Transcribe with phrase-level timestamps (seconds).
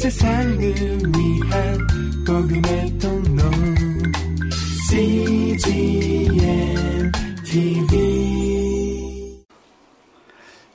[0.00, 1.78] 세상을 위한
[2.26, 3.42] 복음의 통로
[4.88, 6.32] CGM
[7.44, 9.44] TV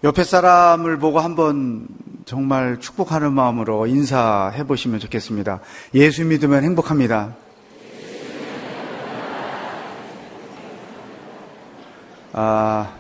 [0.04, 1.88] 옆에 사람을 보고 한번
[2.26, 5.60] 정말 축복하는 마음으로 인사해 보시면 좋겠습니다.
[5.96, 7.36] 예수 믿으면 행복합니다.
[12.34, 12.94] 아,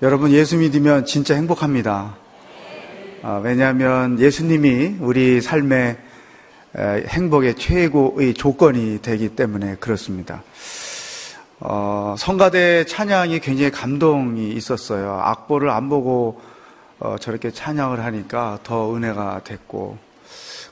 [0.00, 2.21] 여러분 예수 믿으면 진짜 행복합니다.
[3.24, 5.96] 아, 왜냐하면 예수님이 우리 삶의
[7.06, 10.42] 행복의 최고의 조건이 되기 때문에 그렇습니다.
[11.60, 15.20] 어, 성가대 찬양이 굉장히 감동이 있었어요.
[15.22, 16.40] 악보를 안 보고
[16.98, 19.98] 어, 저렇게 찬양을 하니까 더 은혜가 됐고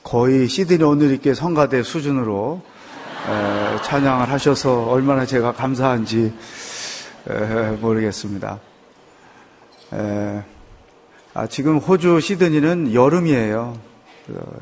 [0.03, 2.61] 거의 시드니 오늘있게 성가대 수준으로
[3.29, 6.33] 에, 찬양을 하셔서 얼마나 제가 감사한지
[7.29, 8.59] 에, 모르겠습니다.
[9.93, 10.43] 에,
[11.33, 13.77] 아, 지금 호주 시드니는 여름이에요.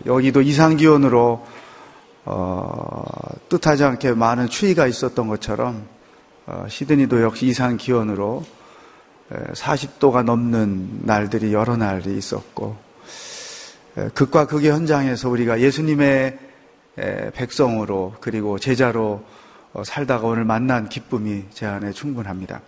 [0.06, 1.44] 여기도 이상 기온으로
[2.26, 3.04] 어,
[3.50, 5.88] 뜻하지 않게 많은 추위가 있었던 것처럼
[6.46, 8.46] 어, 시드니도 역시 이상 기온으로
[9.32, 12.78] 40도가 넘는 날들이 여러 날이 있었고
[14.14, 16.38] 극과 극의 현장에서 우리가 예수님의
[17.34, 19.24] 백성으로 그리고 제자로
[19.74, 22.62] 어, 살다가 오늘 만난 기쁨이 제 안에 충분합니다.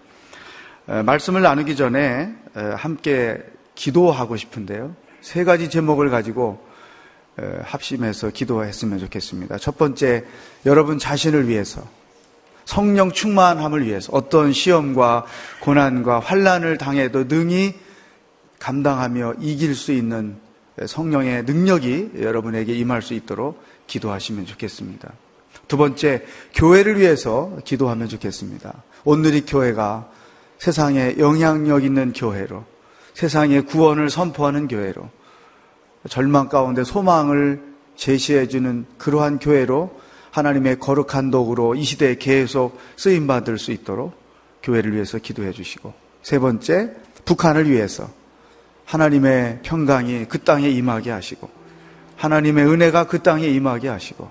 [0.87, 2.33] 말씀을 나누기 전에
[2.75, 3.37] 함께
[3.81, 4.95] 기도하고 싶은데요.
[5.21, 6.63] 세 가지 제목을 가지고
[7.63, 9.57] 합심해서 기도했으면 좋겠습니다.
[9.57, 10.23] 첫 번째,
[10.67, 11.81] 여러분 자신을 위해서
[12.65, 15.25] 성령 충만함을 위해서 어떤 시험과
[15.61, 17.73] 고난과 환란을 당해도 능히
[18.59, 20.35] 감당하며 이길 수 있는
[20.85, 25.11] 성령의 능력이 여러분에게 임할 수 있도록 기도하시면 좋겠습니다.
[25.67, 26.23] 두 번째,
[26.53, 28.83] 교회를 위해서 기도하면 좋겠습니다.
[29.05, 30.07] 오늘이 교회가
[30.59, 32.63] 세상에 영향력 있는 교회로,
[33.13, 35.09] 세상에 구원을 선포하는 교회로,
[36.09, 37.61] 절망 가운데 소망을
[37.95, 39.99] 제시해주는 그러한 교회로
[40.31, 44.13] 하나님의 거룩한 도구로 이 시대에 계속 쓰임 받을 수 있도록
[44.63, 46.95] 교회를 위해서 기도해 주시고 세 번째
[47.25, 48.09] 북한을 위해서
[48.85, 51.49] 하나님의 평강이 그 땅에 임하게 하시고
[52.15, 54.29] 하나님의 은혜가 그 땅에 임하게 하시고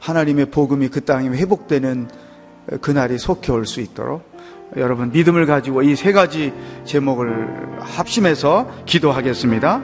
[0.00, 2.08] 하나님의 복음이 그 땅에 회복되는
[2.80, 4.31] 그날이 속히 올 수 있도록
[4.76, 6.52] 여러분 믿음을 가지고 이 세 가지
[6.84, 9.82] 제목을 합심해서 기도하겠습니다.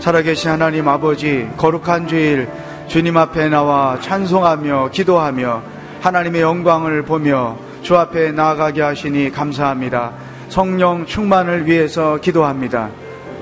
[0.00, 2.48] 살아계신 하나님 아버지 거룩한 주일
[2.88, 5.62] 주님 앞에 나와 찬송하며 기도하며
[6.00, 10.12] 하나님의 영광을 보며 주 앞에 나아가게 하시니 감사합니다.
[10.48, 12.90] 성령 충만을 위해서 기도합니다.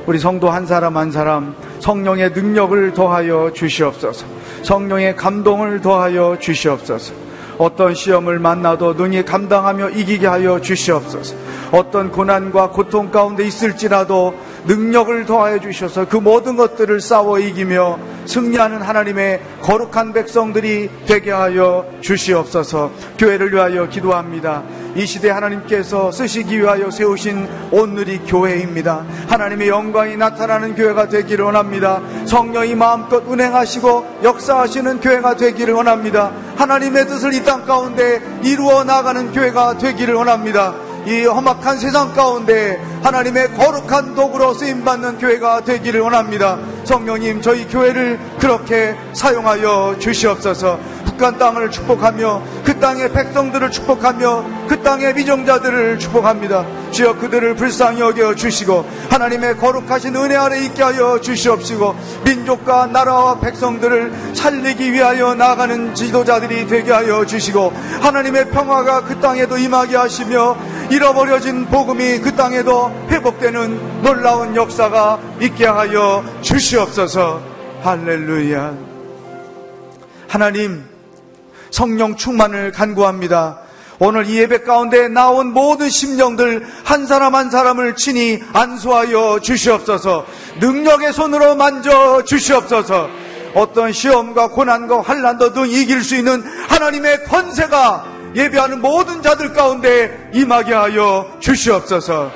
[0.07, 4.27] 우리 성도 한 사람 한 사람 성령의 능력을 더하여 주시옵소서.
[4.63, 7.22] 성령의 감동을 더하여 주시옵소서.
[7.63, 11.37] 어떤 시험을 만나도 능히 감당하며 이기게 하여 주시옵소서.
[11.71, 14.35] 어떤 고난과 고통 가운데 있을지라도
[14.67, 22.91] 능력을 더하여 주셔서 그 모든 것들을 싸워 이기며 승리하는 하나님의 거룩한 백성들이 되게 하여 주시옵소서
[23.19, 24.63] 교회를 위하여 기도합니다.
[24.95, 29.05] 이 시대 하나님께서 쓰시기 위하여 세우신 오늘이 교회입니다.
[29.29, 32.01] 하나님의 영광이 나타나는 교회가 되기를 원합니다.
[32.27, 36.31] 성령이 마음껏 운행하시고 역사하시는 교회가 되기를 원합니다.
[36.57, 40.75] 하나님의 뜻을 이 땅 가운데 이루어 나가는 교회가 되기를 원합니다.
[41.07, 46.57] 이 험악한 세상 가운데 하나님의 거룩한 도구로 쓰임받는 교회가 되기를 원합니다.
[46.85, 50.79] 성령님, 저희 교회를 그렇게 사용하여 주시옵소서.
[51.23, 56.67] 북한 땅을 축복하며 그 땅의 백성들을 축복하며 그 땅의 미정자들을 축복합니다.
[56.91, 61.95] 주여 그들을 불쌍히 여겨 주시고 하나님의 거룩하신 은혜 아래 있게 하여 주시옵시고
[62.25, 69.95] 민족과 나라와 백성들을 살리기 위하여 나가는 지도자들이 되게 하여 주시고 하나님의 평화가 그 땅에도 임하게
[69.95, 70.57] 하시며
[70.91, 77.41] 잃어버려진 복음이 그 땅에도 회복되는 놀라운 역사가 있게 하여 주시옵소서
[77.85, 78.75] 할렐루야
[80.27, 80.92] 하나님
[81.73, 83.59] 성령 충만을 간구합니다.
[83.99, 90.27] 오늘 이 예배 가운데 나온 모든 심령들 한 사람 한 사람을 친히 안수하여 주시옵소서.
[90.61, 93.09] 능력의 손으로 만져 주시옵소서.
[93.55, 100.75] 어떤 시험과 고난과 환란도 등 이길 수 있는 하나님의 권세가 예배하는 모든 자들 가운데 임하게
[100.75, 102.31] 하여 주시옵소서.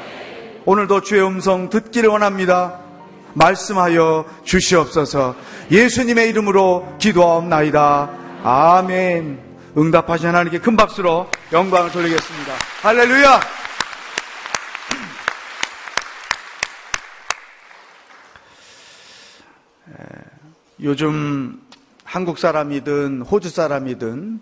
[0.66, 2.80] 오늘도 주의 음성 듣기를 원합니다.
[3.34, 5.34] 말씀하여 주시옵소서.
[5.70, 8.25] 예수님의 이름으로 기도하옵나이다.
[8.48, 9.40] 아멘.
[9.76, 12.52] 응답하신 하나님께 큰 박수로 영광을 돌리겠습니다.
[12.80, 13.40] 할렐루야!
[20.80, 21.60] 요즘
[22.04, 24.38] 한국 사람이든 호주 사람이든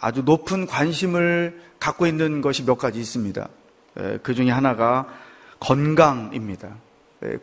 [0.00, 3.48] 아주 높은 관심을 갖고 있는 것이 몇 가지 있습니다.
[4.24, 5.06] 그 중에 하나가
[5.60, 6.70] 건강입니다.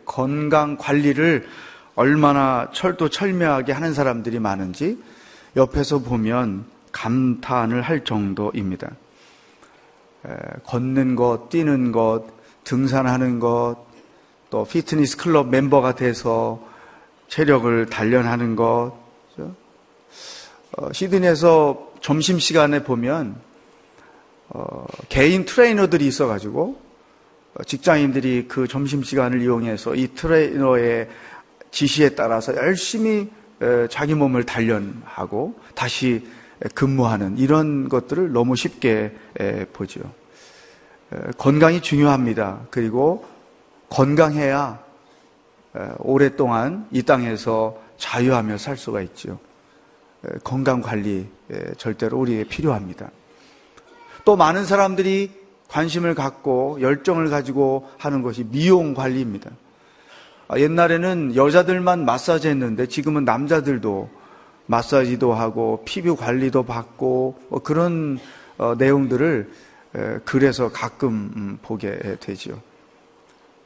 [0.04, 1.48] 건강 관리를
[2.02, 4.98] 얼마나 철도 철미하게 하는 사람들이 많은지
[5.56, 8.90] 옆에서 보면 감탄을 할 정도입니다.
[10.66, 12.24] 걷는 것, 뛰는 것,
[12.64, 13.76] 등산하는 것,
[14.50, 16.68] 또 피트니스 클럽 멤버가 돼서
[17.28, 18.94] 체력을 단련하는 것.
[20.78, 23.36] 어, 시드니에서 점심 시간에 보면
[24.50, 26.82] 어, 개인 트레이너들이 있어가지고
[27.54, 31.10] 어, 직장인들이 그 점심 시간을 이용해서 이 트레이너의
[31.72, 33.30] 지시에 따라서 열심히
[33.90, 36.28] 자기 몸을 단련하고 다시
[36.76, 39.16] 근무하는 이런 것들을 너무 쉽게
[39.74, 40.02] 보죠.
[41.38, 42.68] 건강이 중요합니다.
[42.70, 43.26] 그리고
[43.90, 44.80] 건강해야
[46.00, 49.40] 오랫동안 이 땅에서 자유하며 살 수가 있죠.
[50.44, 51.28] 건강 관리
[51.78, 53.10] 절대로 우리에게 필요합니다.
[54.24, 55.32] 또 많은 사람들이
[55.68, 59.50] 관심을 갖고 열정을 가지고 하는 것이 미용 관리입니다.
[60.52, 64.10] 아, 옛날에는 여자들만 마사지 했는데 지금은 남자들도
[64.66, 68.20] 마사지도 하고 피부 관리도 받고 뭐 그런
[68.58, 69.50] 어, 내용들을
[70.26, 72.62] 글에서 가끔 음, 보게 되죠.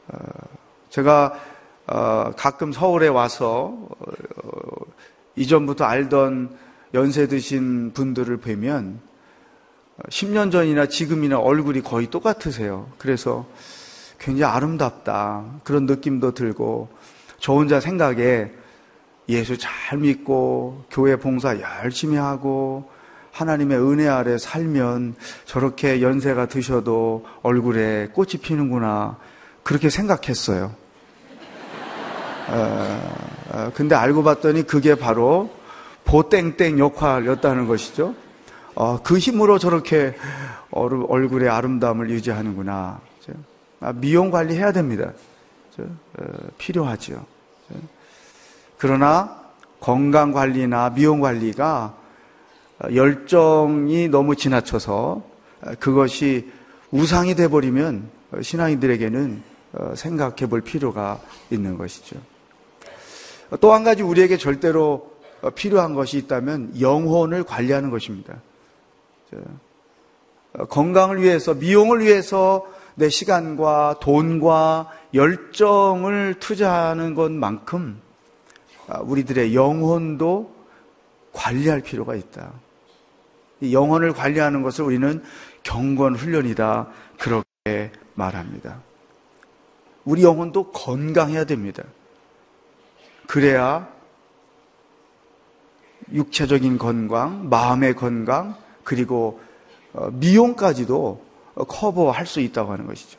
[0.06, 0.16] 어,
[0.90, 1.34] 제가
[1.88, 3.76] 어, 가끔 서울에 와서
[5.34, 6.56] 이전부터 알던
[6.94, 9.00] 연세 드신 분들을 뵈면
[10.10, 12.88] 10년 전이나 지금이나 얼굴이 거의 똑같으세요.
[12.96, 13.44] 그래서
[14.18, 15.44] 굉장히 아름답다.
[15.64, 16.88] 그런 느낌도 들고,
[17.38, 18.50] 저 혼자 생각에
[19.28, 22.88] 예수 잘 믿고, 교회 봉사 열심히 하고,
[23.36, 25.14] 하나님의 은혜 아래 살면
[25.44, 29.18] 저렇게 연세가 드셔도 얼굴에 꽃이 피는구나.
[29.62, 30.72] 그렇게 생각했어요.
[32.48, 33.16] 어,
[33.50, 35.50] 어, 근데 알고 봤더니 그게 바로
[36.06, 38.14] 보땡땡 역할이었다는 것이죠.
[38.74, 40.14] 어, 그 힘으로 저렇게
[40.70, 43.00] 얼굴의 아름다움을 유지하는구나.
[43.80, 45.12] 아, 미용 관리 해야 됩니다.
[45.78, 45.84] 어,
[46.58, 47.24] 필요하죠.
[48.78, 49.42] 그러나
[49.80, 51.94] 건강 관리나 미용 관리가
[52.94, 55.22] 열정이 너무 지나쳐서
[55.78, 56.50] 그것이
[56.90, 58.08] 우상이 돼버리면
[58.42, 59.42] 신앙인들에게는
[59.72, 61.20] 어, 생각해 볼 필요가
[61.50, 62.16] 있는 것이죠.
[63.60, 65.12] 또 한 가지 우리에게 절대로
[65.54, 68.40] 필요한 것이 있다면 영혼을 관리하는 것입니다.
[70.54, 78.00] 어, 건강을 위해서, 미용을 위해서 내 시간과 돈과 열정을 투자하는 것만큼
[78.88, 80.54] 아, 우리들의 영혼도
[81.32, 82.52] 관리할 필요가 있다.
[83.70, 85.22] 영혼을 관리하는 것을 우리는
[85.62, 86.88] 경건 훈련이다.
[87.18, 88.80] 그렇게 말합니다.
[90.04, 91.82] 우리 영혼도 건강해야 됩니다.
[93.26, 93.88] 그래야
[96.12, 99.40] 육체적인 건강, 마음의 건강, 그리고
[99.92, 101.25] 어, 미용까지도
[101.64, 103.18] 커버할 수 있다고 하는 것이죠.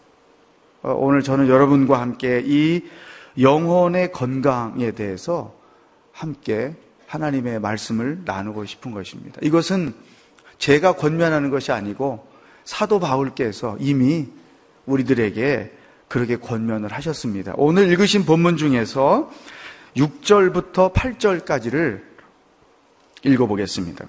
[0.83, 2.83] 어, 오늘 저는 여러분과 함께 이
[3.39, 5.53] 영혼의 건강에 대해서
[6.11, 6.75] 함께
[7.07, 9.39] 하나님의 말씀을 나누고 싶은 것입니다.
[9.41, 9.93] 이것은
[10.57, 12.27] 제가 권면하는 것이 아니고
[12.63, 14.27] 사도 바울께서 이미
[14.85, 15.71] 우리들에게
[16.07, 17.53] 그렇게 권면을 하셨습니다.
[17.57, 19.31] 오늘 읽으신 본문 중에서
[19.95, 22.01] 6절부터 8절까지를
[23.23, 24.05] 읽어보겠습니다.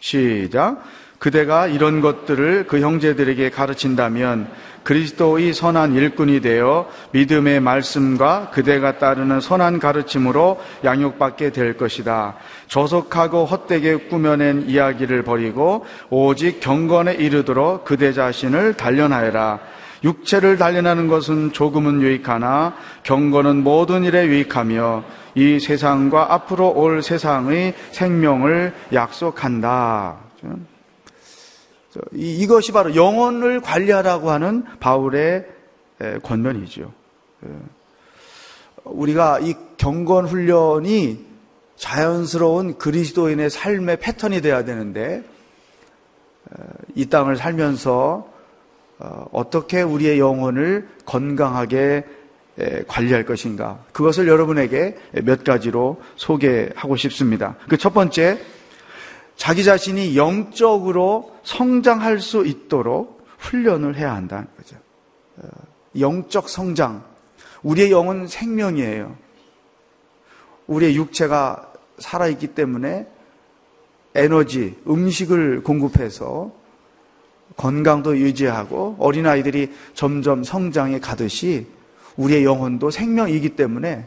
[0.00, 0.82] 시작.
[1.18, 4.48] 그대가 이런 것들을 그 형제들에게 가르친다면
[4.84, 12.36] 그리스도의 선한 일꾼이 되어 믿음의 말씀과 그대가 따르는 선한 가르침으로 양육받게 될 것이다.
[12.68, 19.58] 저속하고 헛되게 꾸며낸 이야기를 버리고 오직 경건에 이르도록 그대 자신을 단련하여라.
[20.04, 28.72] 육체를 단련하는 것은 조금은 유익하나 경건은 모든 일에 유익하며 이 세상과 앞으로 올 세상의 생명을
[28.92, 30.16] 약속한다.
[32.12, 35.46] 이것이 바로 영혼을 관리하라고 하는 바울의
[36.22, 36.92] 권면이죠.
[38.84, 41.26] 우리가 이 경건 훈련이
[41.76, 45.22] 자연스러운 그리스도인의 삶의 패턴이 돼야 되는데
[46.94, 48.38] 이 땅을 살면서
[49.00, 52.04] 어, 어떻게 우리의 영혼을 건강하게
[52.88, 57.54] 관리할 것인가 그것을 여러분에게 몇 가지로 소개하고 싶습니다.
[57.68, 58.40] 그 첫 번째
[59.38, 64.76] 자기 자신이 영적으로 성장할 수 있도록 훈련을 해야 한다는 거죠.
[65.36, 65.48] 어,
[65.98, 67.04] 영적 성장.
[67.62, 69.16] 우리의 영은 생명이에요.
[70.66, 73.06] 우리의 육체가 살아있기 때문에
[74.14, 76.52] 에너지, 음식을 공급해서
[77.56, 81.66] 건강도 유지하고 어린아이들이 점점 성장해 가듯이
[82.16, 84.06] 우리의 영혼도 생명이기 때문에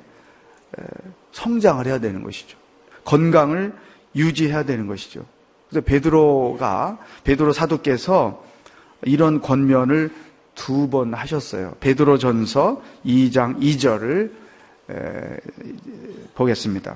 [1.32, 2.58] 성장을 해야 되는 것이죠.
[3.06, 3.74] 건강을
[4.16, 5.26] 유지해야 되는 것이죠.
[5.70, 8.44] 그래서 베드로가 베드로 사도께서
[9.04, 10.12] 이런 권면을
[10.54, 11.76] 두 번 하셨어요.
[11.80, 14.32] 베드로전서 2장 2절을
[16.36, 16.96] 보겠습니다.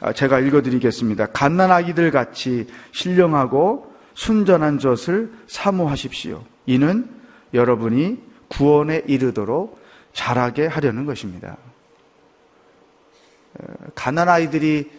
[0.00, 1.26] 아, 제가 읽어드리겠습니다.
[1.26, 6.44] 갓난아기들 같이 신령하고 순전한 젖을 사모하십시오.
[6.66, 7.08] 이는
[7.52, 9.82] 여러분이 구원에 이르도록
[10.12, 11.56] 자라게 하려는 것입니다.
[13.94, 14.90] 가난 아이들이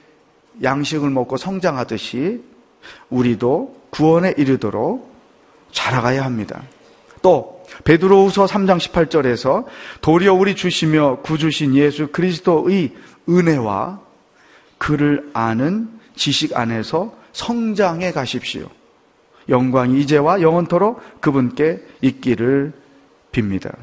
[0.63, 2.43] 양식을 먹고 성장하듯이
[3.09, 5.13] 우리도 구원에 이르도록
[5.71, 6.63] 자라가야 합니다.
[7.21, 9.65] 또 베드로후서 3장 18절에서
[10.01, 12.93] 도리어 우리 주시며 구주신 예수 그리스도의
[13.27, 13.99] 은혜와
[14.77, 18.69] 그를 아는 지식 안에서 성장해 가십시오.
[19.49, 22.73] 영광이 이제와 영원토록 그분께 있기를
[23.31, 23.75] 빕니다.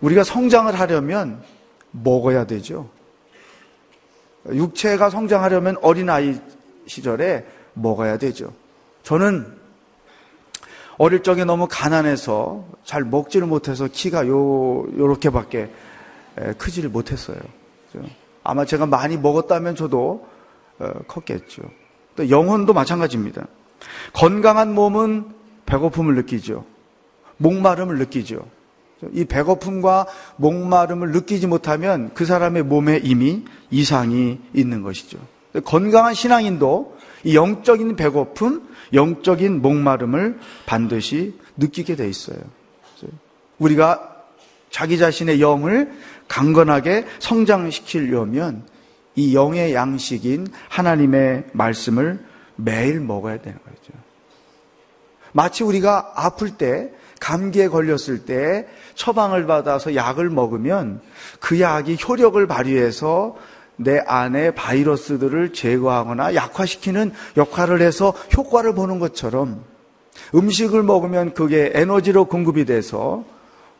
[0.00, 1.42] 우리가 성장을 하려면
[1.90, 2.88] 먹어야 되죠.
[4.50, 6.38] 육체가 성장하려면 어린아이
[6.86, 8.52] 시절에 먹어야 되죠.
[9.02, 9.46] 저는
[10.98, 15.70] 어릴 적에 너무 가난해서 잘 먹지를 못해서 키가 요, 요렇게밖에
[16.58, 17.38] 크지를 못했어요.
[18.42, 20.26] 아마 제가 많이 먹었다면 저도
[20.78, 21.62] 어, 컸겠죠.
[22.16, 23.46] 또 영혼도 마찬가지입니다.
[24.12, 25.32] 건강한 몸은
[25.64, 26.64] 배고픔을 느끼죠.
[27.38, 28.46] 목마름을 느끼죠.
[29.12, 35.18] 이 배고픔과 목마름을 느끼지 못하면 그 사람의 몸에 이미 이상이 있는 것이죠.
[35.64, 42.38] 건강한 신앙인도 이 영적인 배고픔, 영적인 목마름을 반드시 느끼게 돼 있어요.
[43.58, 44.14] 우리가
[44.70, 45.92] 자기 자신의 영을
[46.28, 48.66] 강건하게 성장시키려면
[49.14, 52.22] 이 영의 양식인 하나님의 말씀을
[52.56, 53.98] 매일 먹어야 되는 거죠.
[55.32, 61.00] 마치 우리가 아플 때 감기에 걸렸을 때 처방을 받아서 약을 먹으면
[61.40, 63.36] 그 약이 효력을 발휘해서
[63.76, 69.62] 내 안에 바이러스들을 제거하거나 약화시키는 역할을 해서 효과를 보는 것처럼
[70.34, 73.24] 음식을 먹으면 그게 에너지로 공급이 돼서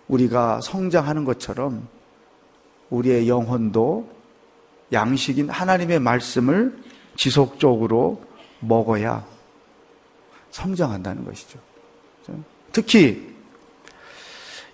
[0.08, 1.88] 우리가 성장하는 것처럼
[2.90, 4.08] 우리의 영혼도
[4.92, 6.76] 양식인 하나님의 말씀을
[7.16, 8.22] 지속적으로
[8.60, 9.24] 먹어야
[10.50, 11.58] 성장한다는 것이죠.
[12.72, 13.25] 특히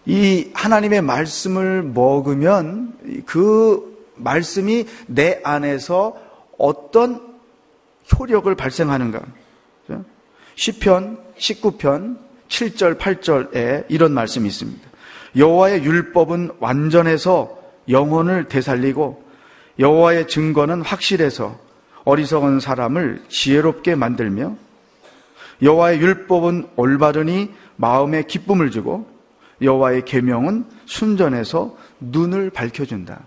[0.04, 6.16] 이 하나님의 말씀을 먹으면 그 말씀이 내 안에서
[6.58, 7.20] 어떤
[8.18, 9.22] 효력을 발생하는가.
[10.54, 12.18] 시편 19편
[12.48, 14.80] 7절 8절에 이런 말씀이 있습니다.
[15.36, 19.22] 여호와의 율법은 완전해서 영혼을 되살리고
[19.78, 21.58] 여호와의 증거는 확실해서
[22.04, 24.56] 어리석은 사람을 지혜롭게 만들며
[25.62, 29.11] 여호와의 율법은 올바르니 마음에 기쁨을 주고
[29.62, 33.20] 여호와의 계명은 순전해서 눈을 밝혀준다.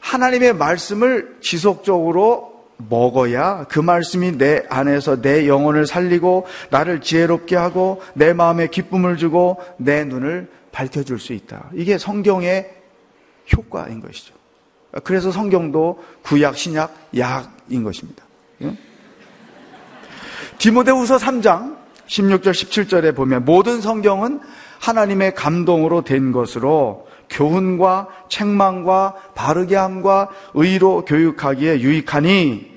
[0.00, 2.50] 하나님의 말씀을 지속적으로
[2.88, 9.62] 먹어야 그 말씀이 내 안에서 내 영혼을 살리고 나를 지혜롭게 하고 내 마음에 기쁨을 주고
[9.76, 11.70] 내 눈을 밝혀줄 수 있다.
[11.74, 12.74] 이게 성경의
[13.54, 14.34] 효과인 것이죠.
[15.04, 18.24] 그래서 성경도 구약, 신약, 약인 것입니다.
[20.58, 24.40] 디모데후서 3장 16절 17절에 보면 모든 성경은
[24.80, 32.70] 하나님의 감동으로 된 것으로 교훈과 책망과 바르게 함과 의로 교육하기에 유익하니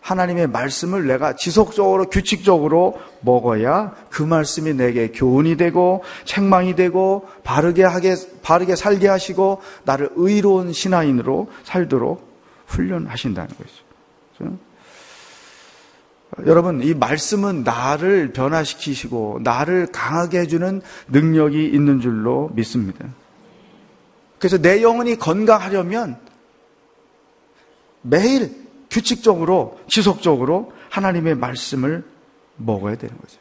[0.00, 8.14] 하나님의 말씀을 내가 지속적으로 규칙적으로 먹어야 그 말씀이 내게 교훈이 되고 책망이 되고 바르게 하게
[8.42, 12.34] 바르게 살게 하시고 나를 의로운 신하인으로 살도록
[12.66, 14.58] 훈련하신다는 것이죠.
[16.46, 23.06] 여러분, 이 말씀은 나를 변화시키시고 나를 강하게 해주는 능력이 있는 줄로 믿습니다.
[24.38, 26.18] 그래서 내 영혼이 건강하려면
[28.02, 32.04] 매일 규칙적으로, 지속적으로 하나님의 말씀을
[32.56, 33.38] 먹어야 되는 거죠.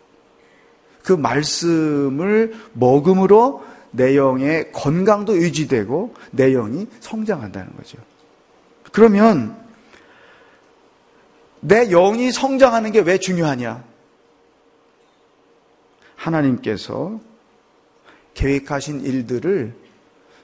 [1.03, 7.97] 그 말씀을 먹음으로 내 영의 건강도 유지되고 내 영이 성장한다는 거죠.
[8.91, 9.62] 그러면
[11.63, 13.83] 내 영이 성장하는 게 왜 중요하냐?
[16.15, 17.19] 하나님께서
[18.33, 19.73] 계획하신 일들을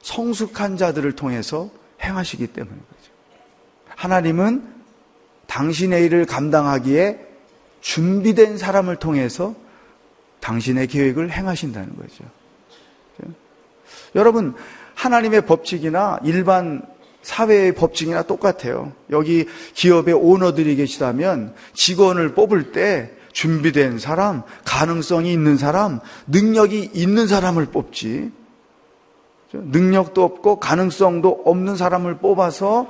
[0.01, 1.69] 성숙한 자들을 통해서
[2.01, 3.11] 행하시기 때문인 거죠.
[3.95, 4.75] 하나님은
[5.47, 7.27] 당신의 일을 감당하기에
[7.81, 9.55] 준비된 사람을 통해서
[10.39, 12.23] 당신의 계획을 행하신다는 거죠.
[14.15, 14.55] 여러분,
[14.95, 16.81] 하나님의 법칙이나 일반
[17.21, 18.93] 사회의 법칙이나 똑같아요.
[19.11, 27.67] 여기 기업의 오너들이 계시다면 직원을 뽑을 때 준비된 사람, 가능성이 있는 사람, 능력이 있는 사람을
[27.67, 28.31] 뽑지.
[29.51, 32.87] 능력도 없고 가능성도 없는 사람을 뽑아서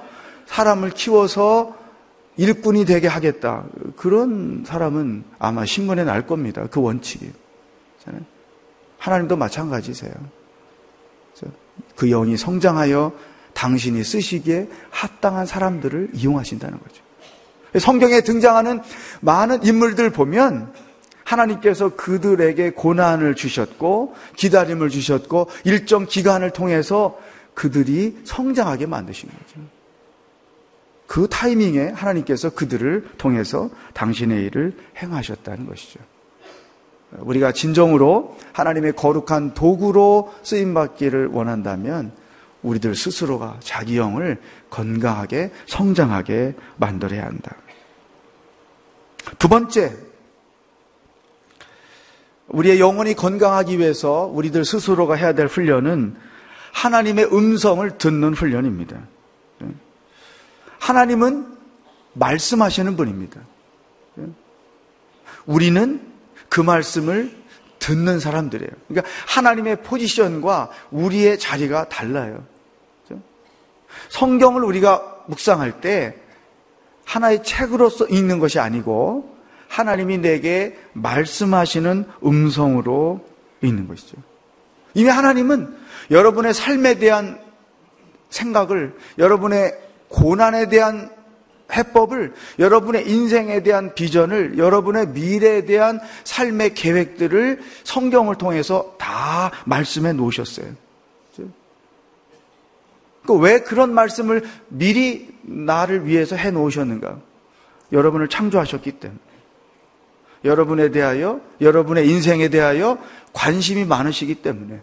[0.47, 1.75] 사람을 키워서
[2.37, 3.65] 일꾼이 되게 하겠다.
[3.95, 6.67] 그런 사람은 아마 신문에 날 겁니다.
[6.71, 7.31] 그 원칙이.
[8.97, 10.13] 하나님도 마찬가지세요.
[11.95, 13.13] 그 영이 성장하여
[13.59, 17.03] 당신이 쓰시기에 합당한 사람들을 이용하신다는 거죠.
[17.77, 18.81] 성경에 등장하는
[19.19, 20.71] 많은 인물들 보면
[21.25, 27.19] 하나님께서 그들에게 고난을 주셨고 기다림을 주셨고 일정 기간을 통해서
[27.53, 29.67] 그들이 성장하게 만드신 거죠.
[31.05, 35.99] 그 타이밍에 하나님께서 그들을 통해서 당신의 일을 행하셨다는 것이죠.
[37.17, 42.13] 우리가 진정으로 하나님의 거룩한 도구로 쓰임 받기를 원한다면
[42.61, 47.55] 우리들 스스로가 자기 영을 건강하게 성장하게 만들어야 한다.
[49.37, 49.95] 두 번째,
[52.47, 56.15] 우리의 영혼이 건강하기 위해서 우리들 스스로가 해야 될 훈련은
[56.73, 58.97] 하나님의 음성을 듣는 훈련입니다.
[60.79, 61.57] 하나님은
[62.13, 63.41] 말씀하시는 분입니다.
[65.45, 66.01] 우리는
[66.47, 67.38] 그 말씀을
[67.79, 68.71] 듣는 사람들이에요.
[68.87, 72.43] 그러니까 하나님의 포지션과 우리의 자리가 달라요.
[74.09, 76.15] 성경을 우리가 묵상할 때
[77.05, 79.35] 하나의 책으로서 읽는 것이 아니고
[79.67, 83.25] 하나님이 내게 말씀하시는 음성으로
[83.61, 84.17] 읽는 것이죠.
[84.93, 85.75] 이미 하나님은
[86.11, 87.39] 여러분의 삶에 대한
[88.29, 89.75] 생각을, 여러분의
[90.07, 91.11] 고난에 대한
[91.71, 100.67] 해법을, 여러분의 인생에 대한 비전을, 여러분의 미래에 대한 삶의 계획들을 성경을 통해서 다 말씀해 놓으셨어요.
[103.25, 107.19] 그왜 그런 말씀을 미리 나를 위해서 해 놓으셨는가?
[107.91, 109.19] 여러분을 창조하셨기 때문에.
[110.45, 112.97] 여러분에 대하여, 여러분의 인생에 대하여
[113.33, 114.81] 관심이 많으시기 때문에.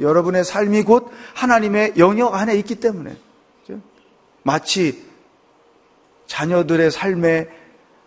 [0.00, 3.16] 여러분의 삶이 곧 하나님의 영역 안에 있기 때문에.
[4.42, 5.07] 마치
[6.28, 7.48] 자녀들의 삶에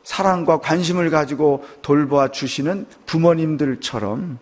[0.04, 4.40] 사랑과 관심을 가지고 돌보아 주시는 부모님들처럼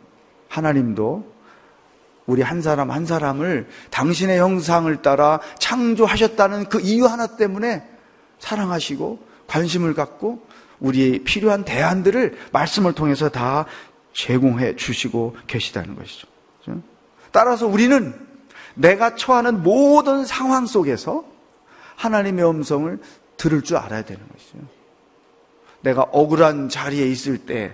[0.48, 1.40] 하나님도
[2.28, 7.84] 우리 한 사람 한 사람을 당신의 형상을 따라 창조하셨다는 그 이유 하나 때문에
[8.38, 10.46] 사랑하시고 관심을 갖고
[10.80, 13.66] 우리의 필요한 대안들을 말씀을 통해서 다
[14.14, 16.28] 제공해 주시고 계시다는 것이죠.
[17.32, 18.14] 따라서 우리는
[18.76, 21.26] 내가 처하는 모든 상황 속에서
[21.96, 23.00] 하나님의 음성을
[23.40, 24.58] 들을 줄 알아야 되는 것이죠.
[25.82, 27.74] 내가 억울한 자리에 있을 때,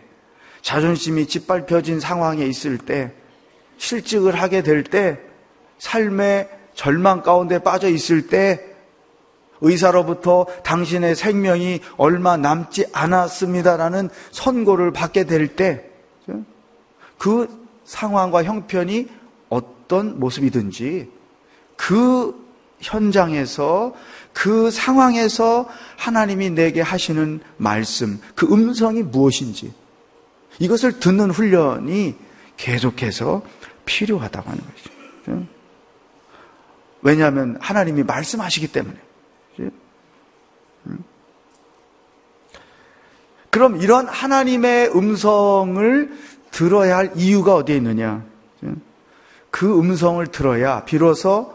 [0.61, 3.11] 자존심이 짓밟혀진 상황에 있을 때,
[3.77, 5.19] 실직을 하게 될 때,
[5.79, 8.63] 삶의 절망 가운데 빠져 있을 때,
[9.61, 15.89] 의사로부터 당신의 생명이 얼마 남지 않았습니다라는 선고를 받게 될 때,
[17.17, 17.47] 그
[17.85, 19.07] 상황과 형편이
[19.49, 21.09] 어떤 모습이든지
[21.75, 22.45] 그
[22.79, 23.93] 현장에서
[24.35, 29.73] 그 상황에서 하나님이 내게 하시는 말씀, 그 음성이 무엇인지
[30.59, 32.15] 이것을 듣는 훈련이
[32.57, 33.43] 계속해서
[33.85, 35.47] 필요하다고 하는 것이죠.
[37.01, 38.97] 왜냐하면 하나님이 말씀하시기 때문에.
[43.49, 46.13] 그럼 이런 하나님의 음성을
[46.51, 48.25] 들어야 할 이유가 어디에 있느냐?
[49.49, 51.54] 그 음성을 들어야 비로소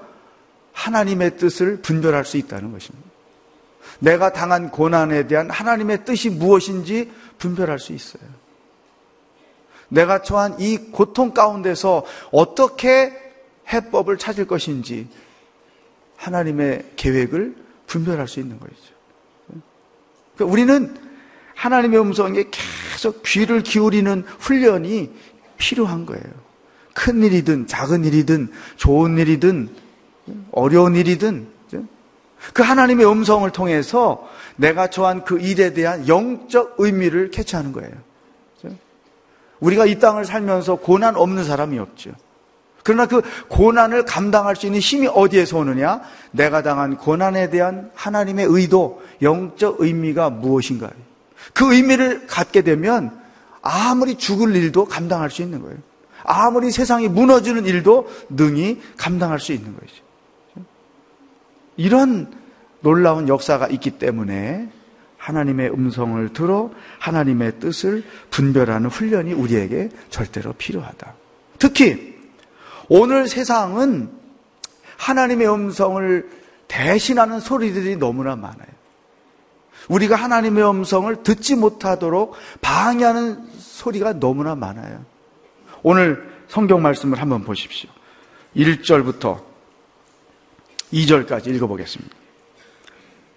[0.80, 3.10] 하나님의 뜻을 분별할 수 있다는 것입니다.
[3.98, 8.22] 내가 당한 고난에 대한 하나님의 뜻이 무엇인지 분별할 수 있어요.
[9.88, 13.12] 내가 처한 이 고통 가운데서 어떻게
[13.68, 15.08] 해법을 찾을 것인지
[16.16, 18.94] 하나님의 계획을 분별할 수 있는 것이죠.
[20.34, 20.96] 그러니까 우리는
[21.56, 25.10] 하나님의 음성에 계속 귀를 기울이는 훈련이
[25.58, 26.24] 필요한 거예요.
[26.94, 29.68] 큰 일이든 작은 일이든 좋은 일이든
[30.52, 31.48] 어려운 일이든
[32.54, 37.92] 그 하나님의 음성을 통해서 내가 처한 그 일에 대한 영적 의미를 캐치하는 거예요.
[39.60, 42.12] 우리가 이 땅을 살면서 고난 없는 사람이 없죠.
[42.82, 46.00] 그러나 그 고난을 감당할 수 있는 힘이 어디에서 오느냐?
[46.30, 50.90] 내가 당한 고난에 대한 하나님의 의도, 영적 의미가 무엇인가요?
[51.52, 53.18] 그 의미를 갖게 되면
[53.60, 55.76] 아무리 죽을 일도 감당할 수 있는 거예요.
[56.24, 60.02] 아무리 세상이 무너지는 일도 능히 감당할 수 있는 것이죠.
[61.80, 62.30] 이런
[62.80, 64.68] 놀라운 역사가 있기 때문에
[65.16, 71.14] 하나님의 음성을 들어 하나님의 뜻을 분별하는 훈련이 우리에게 절대로 필요하다.
[71.58, 72.18] 특히
[72.90, 74.10] 오늘 세상은
[74.98, 76.28] 하나님의 음성을
[76.68, 78.68] 대신하는 소리들이 너무나 많아요.
[79.88, 85.02] 우리가 하나님의 음성을 듣지 못하도록 방해하는 소리가 너무나 많아요.
[85.82, 87.88] 오늘 성경 말씀을 한번 보십시오.
[88.54, 89.49] 1절부터
[90.92, 92.20] 2절까지 읽어보겠습니다.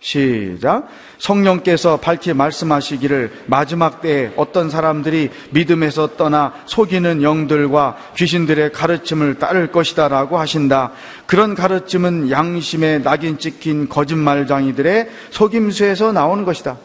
[0.03, 0.89] 시작.
[1.17, 10.09] 성령께서 밝히 말씀하시기를 마지막 때에 어떤 사람들이 믿음에서 떠나 속이는 영들과 귀신들의 가르침을 따를 것이다
[10.09, 10.91] 라고 하신다.
[11.25, 16.77] 그런 가르침은 양심에 낙인 찍힌 거짓말장이들의 속임수에서 나오는 것이다.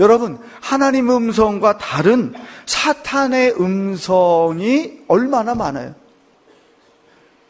[0.00, 2.34] 여러분, 하나님 음성과 다른
[2.66, 5.94] 사탄의 음성이 얼마나 많아요?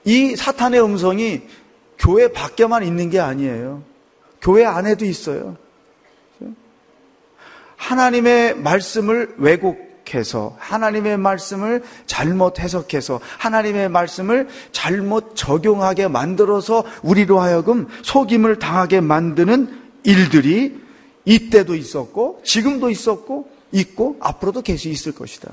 [0.05, 1.41] 이 사탄의 음성이
[1.99, 3.83] 교회 밖에만 있는 게 아니에요.
[4.41, 5.57] 교회 안에도 있어요.
[7.77, 18.59] 하나님의 말씀을 왜곡해서 하나님의 말씀을 잘못 해석해서 하나님의 말씀을 잘못 적용하게 만들어서 우리로 하여금 속임을
[18.59, 20.81] 당하게 만드는 일들이
[21.25, 25.53] 이때도 있었고 지금도 있었고 있고 앞으로도 계속 있을 것이다.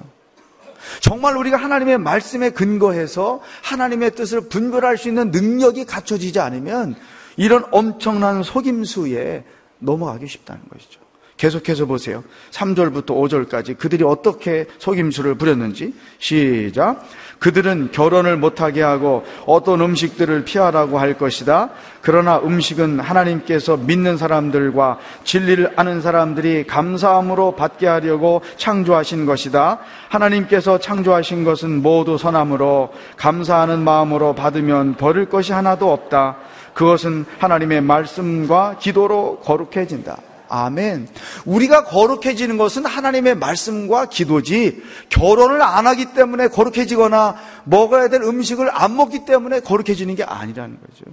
[1.00, 6.96] 정말 우리가 하나님의 말씀에 근거해서 하나님의 뜻을 분별할 수 있는 능력이 갖춰지지 않으면
[7.38, 9.44] 이런 엄청난 속임수에
[9.80, 11.02] 넘어가기 쉽다는 것이죠.
[11.38, 12.24] 계속해서 보세요.
[12.52, 17.04] 3절부터 5절까지 그들이 어떻게 속임수를 부렸는지 시작.
[17.42, 21.70] 그들은 결혼을 못하게 하고 어떤 음식들을 피하라고 할 것이다.
[22.02, 29.80] 그러나 음식은 하나님께서 믿는 사람들과 진리를 아는 사람들이 감사함으로 받게 하려고 창조하신 것이다.
[30.10, 36.38] 하나님께서 창조하신 것은 모두 선함으로 감사하는 마음으로 받으면 버릴 것이 하나도 없다.
[36.76, 40.18] 그것은 하나님의 말씀과 기도로 거룩해진다.
[40.52, 41.08] 아멘.
[41.46, 48.98] 우리가 거룩해지는 것은 하나님의 말씀과 기도지 결혼을 안 하기 때문에 거룩해지거나 먹어야 될 음식을 안
[48.98, 51.06] 먹기 때문에 거룩해지는 게 아니라는 거죠.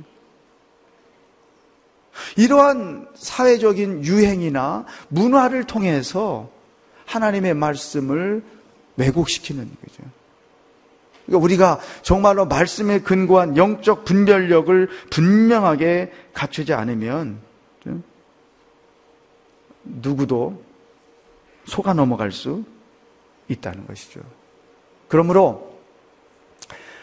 [2.37, 6.51] 이러한 사회적인 유행이나 문화를 통해서
[7.07, 8.43] 하나님의 말씀을
[8.97, 10.03] 왜곡시키는 거죠.
[11.27, 17.39] 그러니까 우리가 정말로 말씀에 근거한 영적 분별력을 분명하게 갖추지 않으면
[19.89, 20.63] 누구도
[21.67, 22.65] 속아 넘어갈 수
[23.49, 24.21] 있다는 것이죠.
[25.09, 25.79] 그러므로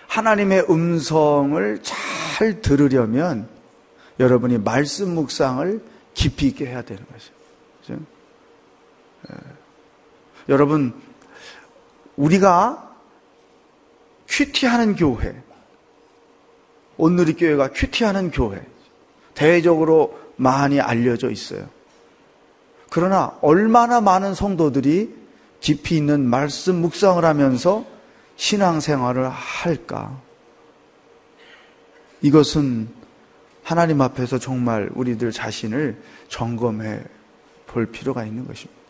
[0.07, 3.49] 하나님의 음성을 잘 들으려면
[4.19, 7.03] 여러분이 말씀 묵상을 깊이 있게 해야 되는.
[7.05, 8.01] 그렇죠?
[9.29, 9.35] 예.
[10.47, 10.93] 여러분,
[12.15, 12.95] 우리가
[14.27, 15.41] 큐티하는 교회,
[16.97, 18.65] 온누리 교회가 큐티하는 교회,
[19.33, 21.67] 대외적으로 많이 알려져 있어요.
[22.89, 25.13] 그러나 얼마나 많은 성도들이
[25.59, 27.85] 깊이 있는 말씀 묵상을 하면서
[28.35, 30.19] 신앙생활을 할까?
[32.21, 32.89] 이것은
[33.63, 37.01] 하나님 앞에서 정말 우리들 자신을 점검해
[37.67, 38.85] 볼 필요가 있는 것입니다.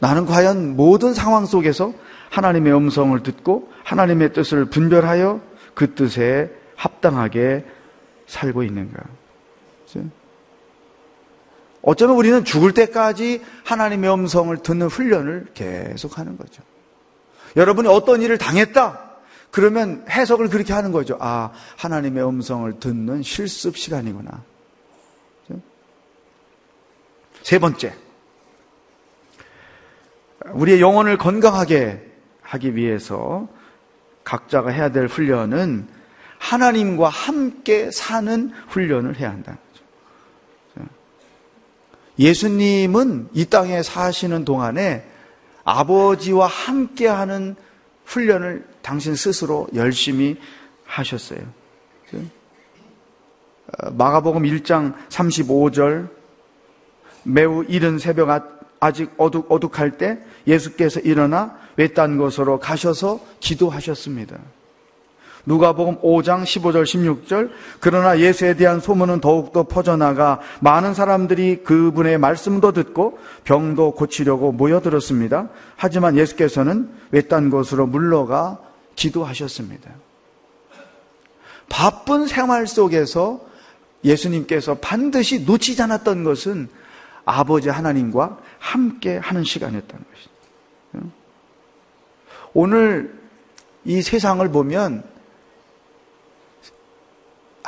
[0.00, 1.92] 나는 과연 모든 상황 속에서
[2.30, 5.40] 하나님의 음성을 듣고 하나님의 뜻을 분별하여
[5.74, 7.64] 그 뜻에 합당하게
[8.28, 9.02] 살고 있는가?
[11.82, 16.62] 어쩌면 우리는 죽을 때까지 하나님의 음성을 듣는 훈련을 계속 하는 거죠.
[17.56, 19.06] 여러분이 어떤 일을 당했다?
[19.50, 21.16] 그러면 해석을 그렇게 하는 거죠.
[21.20, 24.42] 아, 하나님의 음성을 듣는 실습 시간이구나.
[27.42, 27.94] 세 번째.
[30.52, 32.06] 우리의 영혼을 건강하게
[32.42, 33.48] 하기 위해서
[34.24, 35.88] 각자가 해야 될 훈련은
[36.38, 39.58] 하나님과 함께 사는 훈련을 해야 한다.
[42.18, 45.08] 예수님은 이 땅에 사시는 동안에
[45.64, 47.54] 아버지와 함께 하는
[48.06, 50.36] 훈련을 당신 스스로 열심히
[50.84, 51.40] 하셨어요.
[52.12, 56.08] 어, 마가복음 1장 35절
[57.22, 58.42] 매우 이른 새벽 아,
[58.80, 64.38] 아직 어둑, 어둑할 때 예수께서 일어나 외딴 곳으로 가셔서 기도하셨습니다.
[65.48, 73.18] 누가복음 5장 15절 16절 그러나 예수에 대한 소문은 더욱더 퍼져나가 많은 사람들이 그분의 말씀도 듣고
[73.44, 75.48] 병도 고치려고 모여들었습니다.
[75.74, 78.58] 하지만 예수께서는 외딴 곳으로 물러가
[78.94, 79.90] 기도하셨습니다.
[81.70, 83.40] 바쁜 생활 속에서
[84.04, 86.68] 예수님께서 반드시 놓치지 않았던 것은
[87.24, 90.04] 아버지 하나님과 함께 하는 시간이었다는
[90.92, 91.14] 것입니다.
[92.52, 93.18] 오늘
[93.84, 95.17] 이 세상을 보면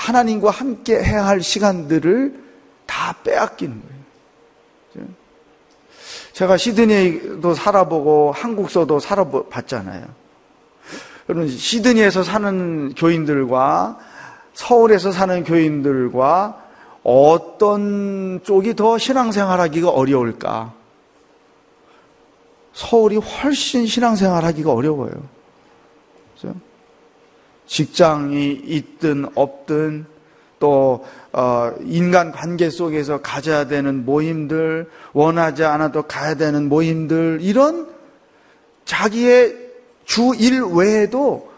[0.01, 2.43] 하나님과 함께 해야 할 시간들을
[2.87, 5.09] 다 빼앗기는 거예요.
[6.33, 10.07] 제가 시드니도 살아보고 한국서도 살아봤잖아요.
[11.29, 13.99] 여러분, 시드니에서 사는 교인들과
[14.55, 16.65] 서울에서 사는 교인들과
[17.03, 20.73] 어떤 쪽이 더 신앙생활하기가 어려울까?
[22.73, 25.40] 서울이 훨씬 신앙생활하기가 어려워요.
[27.71, 30.05] 직장이 있든 없든
[30.59, 37.89] 또 어, 인간 관계 속에서 가져야 되는 모임들, 원하지 않아도 가야 되는 모임들 이런
[38.85, 39.57] 자기의
[40.05, 41.49] 주 일 외에도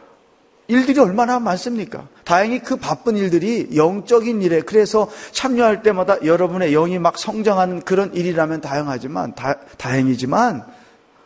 [0.69, 2.07] 일들이 얼마나 많습니까?
[2.25, 8.61] 다행히 그 바쁜 일들이 영적인 일에 그래서 참여할 때마다 여러분의 영이 막 성장하는 그런 일이라면
[8.61, 10.63] 다양하지만 다, 다행이지만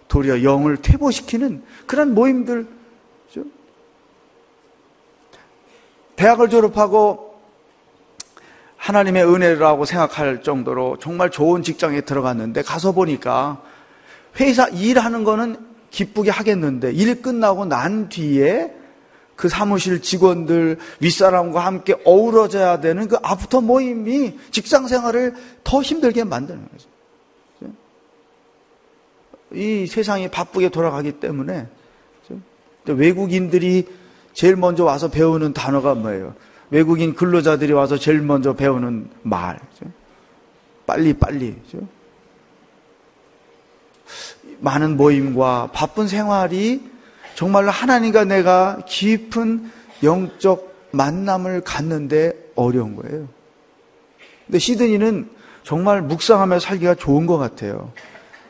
[0.06, 2.75] 도리어 영을 퇴보시키는 그런 모임들
[6.16, 7.36] 대학을 졸업하고
[8.76, 13.62] 하나님의 은혜라고 생각할 정도로 정말 좋은 직장에 들어갔는데 가서 보니까
[14.38, 15.56] 회사 일하는 거는
[15.90, 18.72] 기쁘게 하겠는데 일 끝나고 난 뒤에
[19.34, 26.66] 그 사무실 직원들 윗사람과 함께 어우러져야 되는 그 아프터 모임이 직장 생활을 더 힘들게 만드는
[26.70, 26.88] 거죠.
[29.52, 31.66] 이 세상이 바쁘게 돌아가기 때문에
[32.86, 33.86] 외국인들이
[34.36, 36.34] 제일 먼저 와서 배우는 단어가 뭐예요?
[36.68, 39.58] 외국인 근로자들이 와서 제일 먼저 배우는 말.
[40.84, 41.56] 빨리 빨리.
[44.58, 46.82] 많은 모임과 바쁜 생활이
[47.34, 49.70] 정말로 하나님과 내가 깊은
[50.02, 53.26] 영적 만남을 갖는데 어려운 거예요.
[54.44, 55.30] 근데 시드니는
[55.62, 57.90] 정말 묵상하며 살기가 좋은 것 같아요.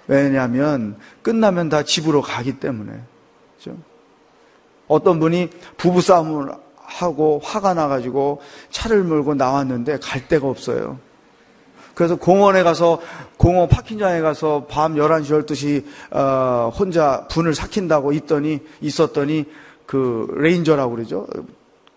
[0.08, 2.92] 왜냐하면 끝나면 다 집으로 가기 때문에.
[3.62, 3.78] 그렇죠?
[4.88, 10.98] 어떤 분이 부부싸움을 하고 화가 나가지고 차를 몰고 나왔는데 갈 데가 없어요.
[11.94, 13.00] 그래서 공원에 가서
[13.38, 19.46] 공원 parking장에 가서 밤 11시 12시 어, 혼자 분을 삭힌다고 있더니 있었더니
[19.86, 21.26] 그 ranger라고 그러죠.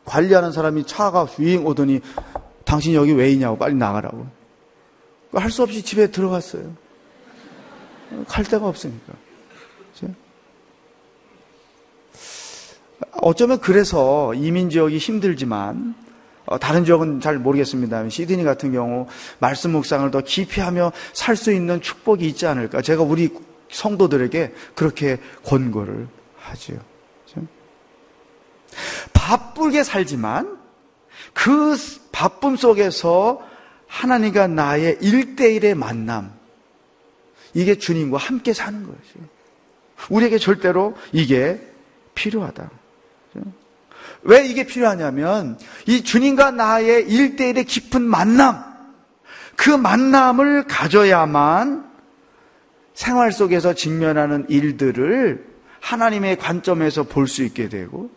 [0.06, 2.00] 관리하는 사람이 차가 윙 오더니
[2.64, 4.26] 당신 여기 왜 있냐고 빨리 나가라고.
[5.34, 6.64] 할 수 없이 집에 들어갔어요.
[8.28, 9.14] 갈 데가 없으니까.
[13.22, 15.96] 어쩌면 그래서 이민 지역이 힘들지만
[16.46, 18.10] 어, 다른 지역은 잘 모르겠습니다.
[18.10, 19.08] 시드니 같은 경우
[19.40, 22.82] 말씀 묵상을 더 깊이 하며 살 수 있는 축복이 있지 않을까.
[22.82, 23.30] 제가 우리
[23.72, 26.08] 성도들에게 그렇게 권고를
[26.38, 26.80] 하지요.
[29.14, 30.58] 바쁘게 살지만
[31.34, 31.76] 그
[32.12, 33.42] 바쁨 속에서
[33.88, 36.34] 하나님과 나의 일대일의 만남,
[37.54, 39.28] 이게 주님과 함께 사는 것이에요.
[40.10, 41.62] 우리에게 절대로 이게
[42.16, 42.70] 필요하다.
[44.24, 48.64] 왜 이게 필요하냐면 이 주님과 나의 일대일의 깊은 만남,
[49.56, 51.90] 그 만남을 가져야만
[52.94, 55.48] 생활 속에서 직면하는 일들을
[55.80, 58.10] 하나님의 관점에서 볼 수 있게 되고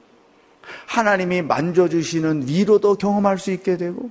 [0.86, 4.10] 하나님이 만져주시는 위로도 경험할 수 있게 되고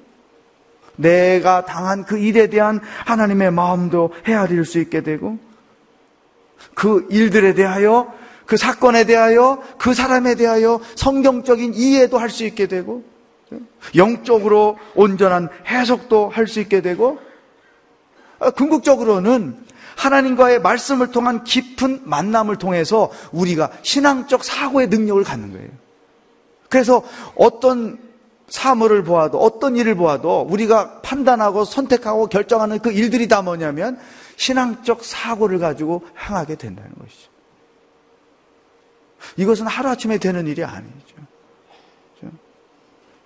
[0.95, 5.39] 내가 당한 그 일에 대한 하나님의 마음도 헤아릴 수 있게 되고
[6.73, 8.13] 그 일들에 대하여
[8.51, 13.01] 그 사건에 대하여 그 사람에 대하여 성경적인 이해도 할 수 있게 되고
[13.95, 17.17] 영적으로 온전한 해석도 할 수 있게 되고
[18.39, 19.55] 아, 궁극적으로는
[19.95, 25.69] 하나님과의 말씀을 통한 깊은 만남을 통해서 우리가 신앙적 사고의 능력을 갖는 거예요.
[26.67, 27.03] 그래서
[27.35, 27.99] 어떤
[28.49, 33.97] 사물을 보아도 어떤 일을 보아도 우리가 판단하고 선택하고 결정하는 그 일들이 다 뭐냐면
[34.35, 37.30] 신앙적 사고를 가지고 행하게 된다는 것이죠.
[39.37, 41.15] 이것은 하루아침에 되는 일이 아니죠.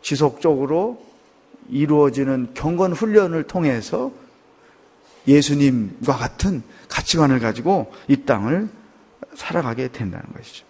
[0.02, 1.04] 지속적으로
[1.70, 4.12] 이루어지는 경건 훈련을 통해서
[5.28, 8.70] 예수님과 같은 가치관을 가지고 이 땅을
[9.34, 10.66] 살아가게 된다는 것이죠.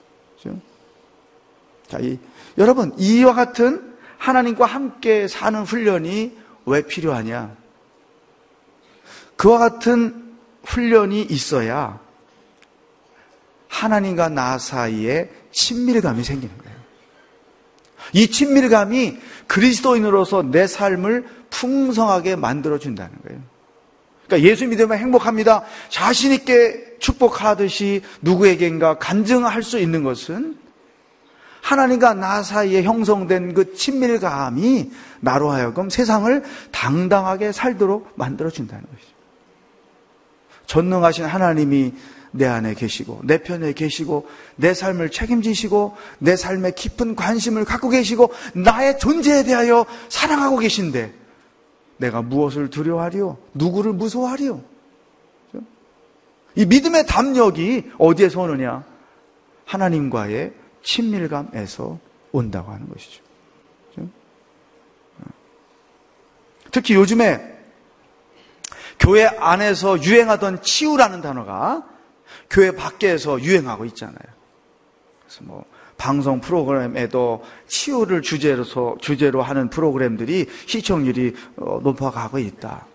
[1.87, 2.17] 자, 이,
[2.57, 7.55] 여러분, 이와 같은 하나님과 함께 사는 훈련이 왜 필요하냐?
[9.35, 11.99] 그와 같은 훈련이 있어야
[13.75, 16.75] 하나님과 나 사이에 친밀감이 생기는 거예요.
[18.13, 23.41] 이 친밀감이 그리스도인으로서 내 삶을 풍성하게 만들어준다는 거예요.
[24.25, 25.63] 그러니까 예수 믿으면 행복합니다.
[25.89, 30.57] 자신있게 축복하듯이 누구에겐가 간증할 수 있는 것은
[31.61, 39.15] 하나님과 나 사이에 형성된 그 친밀감이 나로 하여금 세상을 당당하게 살도록 만들어준다는 것이죠.
[40.67, 41.93] 전능하신 하나님이
[42.35, 48.33] 내 안에 계시고 내 편에 계시고 내 삶을 책임지시고 내 삶에 깊은 관심을 갖고 계시고
[48.53, 51.13] 나의 존재에 대하여 사랑하고 계신데
[51.97, 53.37] 내가 무엇을 두려워하리요?
[53.53, 54.61] 누구를 무서워하리요?
[56.55, 58.83] 이 믿음의 담력이 어디에서 오느냐?
[59.65, 61.99] 하나님과의 친밀감에서
[62.33, 63.23] 온다고 하는 것이죠.
[66.71, 67.55] 특히 요즘에
[68.99, 71.94] 교회 안에서 유행하던 치유라는 단어가
[72.55, 74.15] 교회 밖에서 유행하고 있잖아요.
[75.25, 75.65] 그래서 뭐
[75.97, 78.63] 방송 프로그램에도 치유를 주제로
[79.01, 82.87] 주제로 하는 프로그램들이 시청률이 어, 높아가고 있다.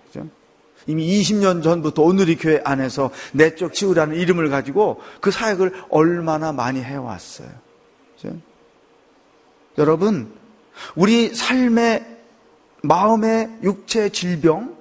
[0.86, 7.50] 이미 20년 전부터 오늘의 교회 안에서 내적 치유라는 이름을 가지고 그 사역을 얼마나 많이 해왔어요.
[8.16, 8.34] 그죠?
[9.76, 10.32] 여러분,
[10.94, 12.06] 우리 삶의
[12.82, 14.74] 마음의 육체 질병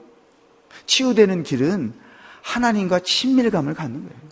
[0.85, 1.93] 치유되는 길은
[2.43, 4.28] 하나님과 친밀감을 갖는 거예요.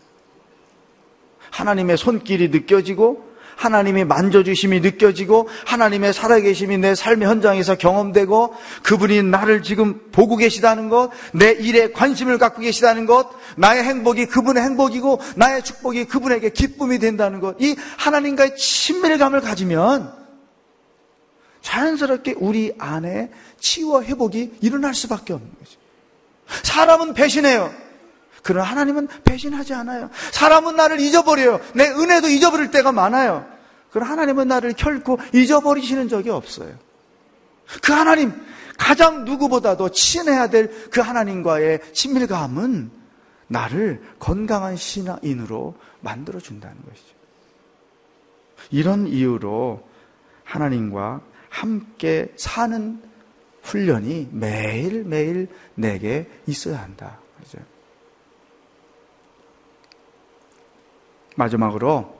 [1.58, 10.00] 하나님의 손길이 느껴지고 하나님의 만져주심이 느껴지고 하나님의 살아계심이 내 삶의 현장에서 경험되고 그분이 나를 지금
[10.12, 16.06] 보고 계시다는 것, 내 일에 관심을 갖고 계시다는 것, 나의 행복이 그분의 행복이고 나의 축복이
[16.06, 20.14] 그분에게 기쁨이 된다는 것, 이 하나님과의 친밀감을 가지면
[21.62, 25.80] 자연스럽게 우리 안에 치유와 회복이 일어날 수밖에 없는 거죠.
[26.64, 27.87] 사람은 배신해요.
[28.48, 30.10] 그러나 하나님은 배신하지 않아요.
[30.32, 31.60] 사람은 나를 잊어버려요.
[31.76, 33.46] 내 은혜도 잊어버릴 때가 많아요.
[33.92, 36.74] 그러나 하나님은 나를 결코 잊어버리시는 적이 없어요.
[37.82, 38.32] 그 하나님,
[38.78, 42.90] 가장 누구보다도 친해야 될 그 하나님과의 친밀감은
[43.48, 47.16] 나를 건강한 신앙인으로 만들어준다는 것이죠.
[48.72, 49.86] 이런 이유로
[50.46, 53.02] 하나님과 함께 사는
[53.64, 57.20] 훈련이 매일매일 내게 있어야 한다.
[57.44, 57.58] 그죠?
[61.38, 62.18] 마지막으로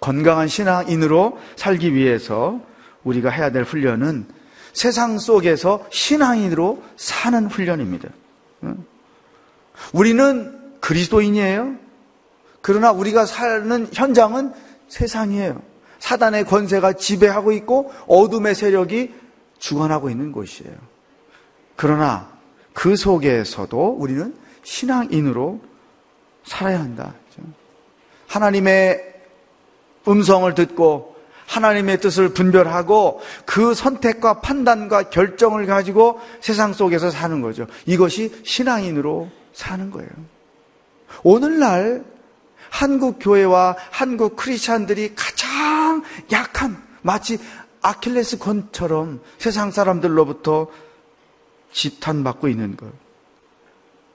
[0.00, 2.60] 건강한 신앙인으로 살기 위해서
[3.04, 4.26] 우리가 해야 될 훈련은
[4.72, 8.08] 세상 속에서 신앙인으로 사는 훈련입니다.
[9.92, 11.74] 우리는 그리스도인이에요.
[12.62, 14.52] 그러나 우리가 사는 현장은
[14.88, 15.60] 세상이에요.
[15.98, 19.14] 사단의 권세가 지배하고 있고 어둠의 세력이
[19.58, 20.74] 주관하고 있는 곳이에요.
[21.76, 22.30] 그러나
[22.72, 25.60] 그 속에서도 우리는 신앙인으로
[26.44, 27.14] 살아야 한다.
[28.30, 29.12] 하나님의
[30.06, 31.16] 음성을 듣고
[31.46, 37.66] 하나님의 뜻을 분별하고 그 선택과 판단과 결정을 가지고 세상 속에서 사는 거죠.
[37.86, 40.08] 이것이 신앙인으로 사는 거예요.
[41.24, 42.04] 오늘날
[42.70, 47.38] 한국 교회와 한국 크리스찬들이 가장 약한 마치
[47.82, 50.68] 아킬레스 건처럼 세상 사람들로부터
[51.72, 52.86] 지탄받고 있는 것.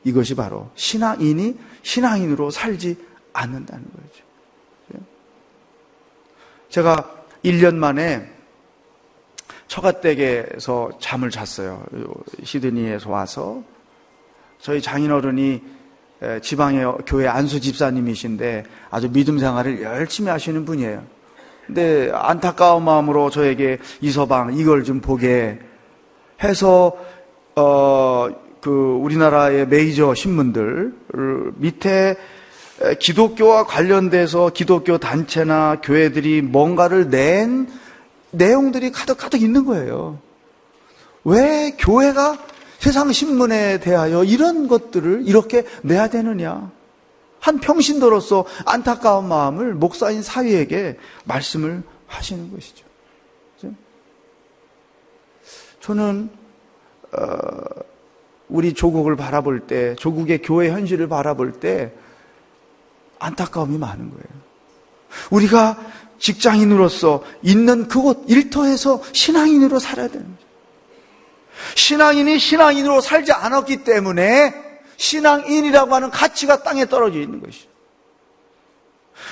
[0.05, 2.95] 이것이 바로 신앙인이 신앙인으로 살지
[3.35, 4.25] 않는다는 거죠.
[6.69, 7.09] 제가
[7.43, 8.29] 1년 만에
[9.67, 11.83] 처가댁에서 잠을 잤어요.
[12.43, 13.63] 시드니에서 와서.
[14.59, 15.61] 저희 장인어른이
[16.41, 21.03] 지방의 교회 안수 집사님이신데 아주 믿음 생활을 열심히 하시는 분이에요.
[21.67, 25.59] 근데 안타까운 마음으로 저에게 이서방 이걸 좀 보게
[26.41, 26.97] 해서
[27.55, 30.91] 어 그 우리나라의 메이저 신문들
[31.57, 32.15] 밑에
[32.99, 37.67] 기독교와 관련돼서 기독교 단체나 교회들이 뭔가를 낸
[38.31, 40.19] 내용들이 가득 가득 있는 거예요.
[41.23, 42.37] 왜 교회가
[42.79, 46.71] 세상 신문에 대하여 이런 것들을 이렇게 내야 되느냐?
[47.39, 52.85] 한 평신도로서 안타까운 마음을 목사인 사위에게 말씀을 하시는 것이죠.
[55.79, 56.29] 저는
[57.11, 57.21] 어,
[58.49, 61.91] 우리 조국을 바라볼 때, 조국의 교회 현실을 바라볼 때
[63.19, 64.25] 안타까움이 많은 거예요.
[65.29, 65.77] 우리가
[66.19, 70.45] 직장인으로서 있는 그곳 일터에서 신앙인으로 살아야 되는 거죠.
[71.75, 74.53] 신앙인이 신앙인으로 살지 않았기 때문에
[74.97, 77.69] 신앙인이라고 하는 가치가 땅에 떨어져 있는 것이죠.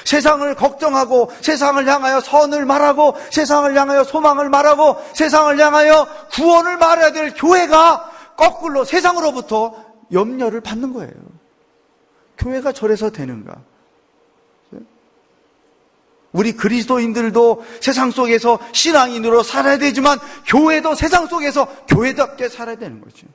[0.06, 7.34] 세상을 걱정하고 세상을 향하여 선을 말하고 세상을 향하여 소망을 말하고 세상을 향하여 구원을 말해야 될
[7.34, 9.76] 교회가 거꾸로 세상으로부터
[10.12, 11.12] 염려를 받는 거예요.
[12.38, 13.56] 교회가 저래서 되는가?
[16.34, 23.28] 우리 그리스도인들도 세상 속에서 신앙인으로 살아야 되지만 교회도 세상 속에서 교회답게 살아야 되는 거죠.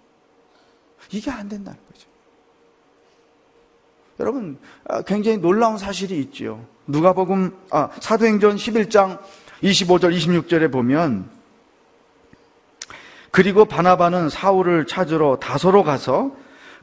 [1.10, 2.06] 이게 안 된다는 거죠.
[4.20, 4.58] 여러분
[4.88, 6.66] 아, 굉장히 놀라운 사실이 있죠.
[6.88, 9.20] 누가복음 아, 사도행전 11장
[9.62, 11.30] 25절 26절에 보면
[13.30, 16.32] 그리고 바나바는 사울을 찾으러 다소로 가서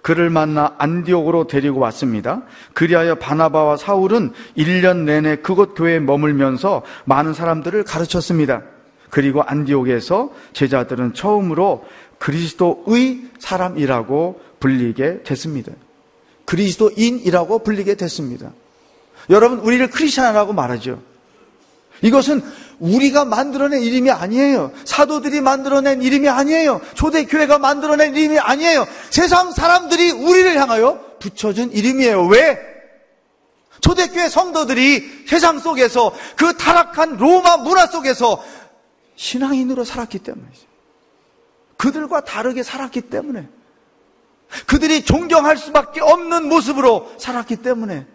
[0.05, 2.43] 그를 만나 안디옥으로 데리고 왔습니다.
[2.75, 8.61] 그리하여 바나바와 사울은 1년 내내 그곳 교회에 머물면서 많은 사람들을 가르쳤습니다.
[9.09, 11.85] 그리고 안디옥에서 제자들은 처음으로
[12.19, 15.71] 그리스도의 사람이라고 불리게 됐습니다.
[16.45, 18.51] 그리스도인이라고 불리게 됐습니다.
[19.31, 21.01] 여러분, 우리를 크리스천이라고 말하죠.
[22.01, 22.41] 이것은
[22.79, 24.71] 우리가 만들어낸 이름이 아니에요.
[24.83, 26.81] 사도들이 만들어낸 이름이 아니에요.
[26.93, 28.85] 초대교회가 만들어낸 이름이 아니에요.
[29.09, 32.25] 세상 사람들이 우리를 향하여 붙여준 이름이에요.
[32.27, 32.59] 왜?
[33.81, 38.43] 초대교회 성도들이 세상 속에서 그 타락한 로마 문화 속에서
[39.15, 40.65] 신앙인으로 살았기 때문이죠.
[41.77, 43.47] 그들과 다르게 살았기 때문에
[44.67, 48.05] 그들이 존경할 수밖에 없는 모습으로 살았기 때문에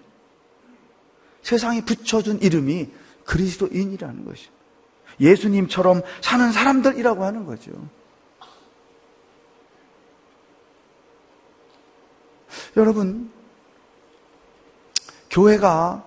[1.43, 2.89] 세상이 붙여준 이름이
[3.31, 4.51] 그리스도인이라는 것이죠.
[5.21, 7.71] 예수님처럼 사는 사람들이라고 하는 거죠.
[12.77, 13.31] 여러분,
[15.31, 16.05] 교회가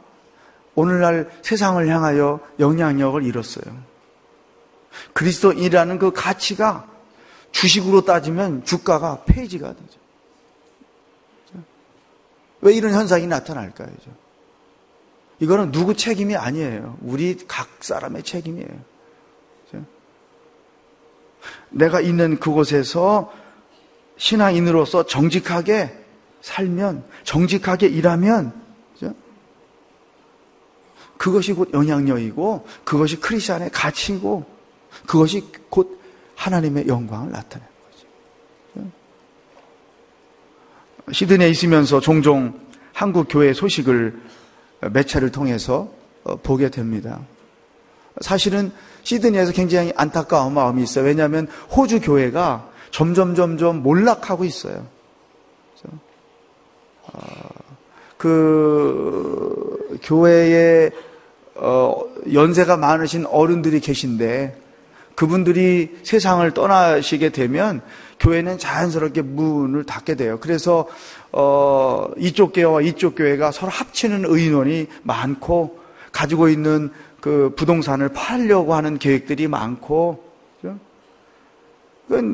[0.76, 3.84] 오늘날 세상을 향하여 영향력을 잃었어요.
[5.14, 6.90] 그리스도인이라는 그 가치가
[7.52, 10.00] 주식으로 따지면 주가가 폐지가 되죠.
[12.60, 14.23] 왜 이런 현상이 나타날까요?
[15.40, 16.98] 이거는 누구 책임이 아니에요.
[17.02, 18.94] 우리 각 사람의 책임이에요.
[21.70, 23.34] 내가 있는 그곳에서
[24.18, 25.98] 신앙인으로서 정직하게
[26.42, 28.54] 살면, 정직하게 일하면,
[31.18, 34.46] 그것이 곧 영향력이고, 그것이 크리스천의 가치고,
[35.08, 36.00] 그것이 곧
[36.36, 37.72] 하나님의 영광을 나타내는
[38.76, 38.92] 거죠.
[41.12, 42.60] 시드니에 있으면서 종종
[42.94, 44.22] 한국 교회 소식을
[44.92, 45.90] 매체를 통해서
[46.24, 47.20] 어, 보게 됩니다.
[48.22, 48.72] 사실은
[49.04, 51.06] 시드니에서 굉장히 안타까운 마음이 있어요.
[51.06, 54.86] 왜냐하면 호주 교회가 점점 점점 몰락하고 있어요.
[57.02, 57.20] 어,
[58.18, 60.92] 그 교회에
[61.56, 64.58] 어, 연세가 많으신 어른들이 계신데
[65.16, 67.82] 그분들이 세상을 떠나시게 되면
[68.20, 70.40] 교회는 자연스럽게 문을 닫게 돼요.
[70.40, 70.88] 그래서
[71.34, 75.80] 어, 이쪽 교회와 이쪽 교회가 서로 합치는 의논이 많고
[76.12, 80.24] 가지고 있는 그 부동산을 팔려고 하는 계획들이 많고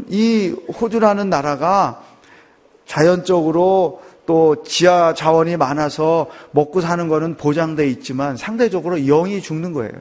[0.09, 2.03] 이 호주라는 나라가
[2.85, 9.93] 자연적으로 또 지하 자원이 많아서 먹고 사는 거는 보장돼 있지만 상대적으로 영이 죽는 거예요.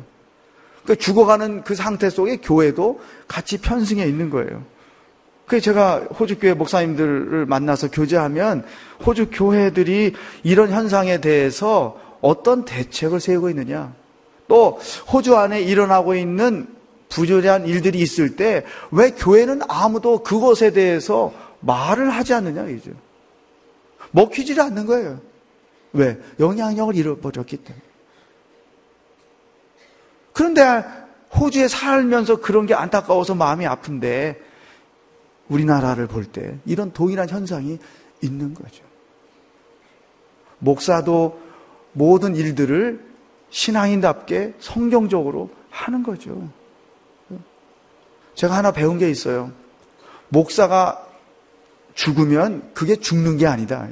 [0.83, 4.65] 그러니까 죽어가는 그 상태 속에 교회도 같이 편승해 있는 거예요.
[5.49, 8.65] 그래서 제가 호주 교회 목사님들을 만나서 교제하면
[9.05, 13.95] 호주 교회들이 이런 현상에 대해서 어떤 대책을 세우고 있느냐.
[14.47, 14.79] 또
[15.13, 16.69] 호주 안에 일어나고 있는
[17.09, 22.91] 부조리한 일들이 있을 때 왜 교회는 아무도 그것에 대해서 말을 하지 않느냐 이죠.
[24.11, 25.21] 먹히지를 않는 거예요.
[25.95, 26.19] 왜?
[26.39, 27.83] 영향력을 잃어버렸기 때문에.
[30.35, 30.85] 그런데
[31.35, 34.48] 호주에 살면서 그런 게 안타까워서 마음이 아픈데
[35.49, 37.79] 우리나라를 볼 때 이런 동일한 현상이
[38.23, 38.85] 있는 거죠.
[40.59, 41.41] 목사도
[41.93, 43.01] 모든 일들을
[43.51, 46.49] 신앙인답게 성경적으로 하는 거죠.
[48.35, 49.53] 제가 하나 배운 게 있어요.
[50.29, 51.07] 목사가
[51.95, 53.89] 죽으면 그게 죽는 게 아니다.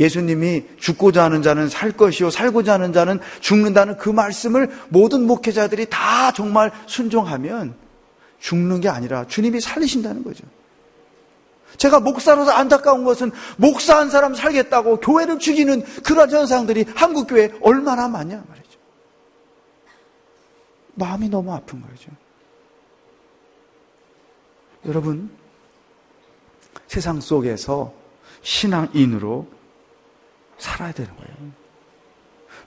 [0.00, 6.32] 예수님이 죽고자 하는 자는 살 것이요 살고자 하는 자는 죽는다는 그 말씀을 모든 목회자들이 다
[6.32, 7.74] 정말 순종하면
[8.44, 10.44] 죽는 게 아니라 주님이 살리신다는 거죠.
[11.78, 18.06] 제가 목사로서 안타까운 것은 목사 한 사람 살겠다고 교회를 죽이는 그런 현상들이 한국 교회에 얼마나
[18.06, 18.78] 많냐 말이죠.
[20.92, 22.10] 마음이 너무 아픈 거죠.
[24.84, 25.30] 여러분,
[26.86, 27.94] 세상 속에서
[28.42, 29.48] 신앙인으로
[30.58, 31.34] 살아야 되는 거예요.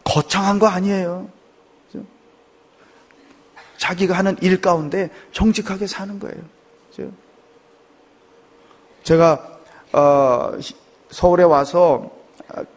[0.04, 1.30] 거창한 거 아니에요.
[3.78, 6.38] 자기가 하는 일 가운데 정직하게 사는 거예요.
[9.04, 9.60] 제가
[9.94, 10.52] 어,
[11.10, 12.12] 서울에 와서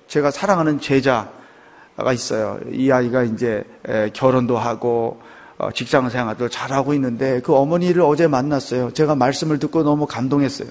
[0.06, 2.60] 제가 사랑하는 제자가 있어요.
[2.70, 3.64] 이 아이가 이제
[4.12, 5.20] 결혼도 하고
[5.58, 8.92] 어, 직장 생활도 잘하고 있는데 그 어머니를 어제 만났어요.
[8.92, 10.68] 제가 말씀을 듣고 너무 감동했어요.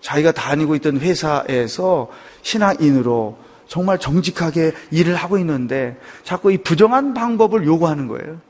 [0.00, 2.08] 자기가 다니고 있던 회사에서
[2.42, 3.36] 신앙인으로
[3.66, 8.40] 정말 정직하게 일을 하고 있는데 자꾸 이 부정한 방법을 요구하는 거예요.